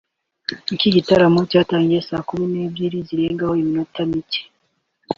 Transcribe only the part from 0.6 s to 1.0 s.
Iki